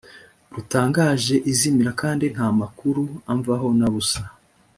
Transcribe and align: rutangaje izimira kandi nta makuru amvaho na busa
rutangaje 0.55 1.35
izimira 1.51 1.91
kandi 2.01 2.25
nta 2.33 2.47
makuru 2.59 3.03
amvaho 3.31 3.67
na 3.79 3.87
busa 3.93 4.23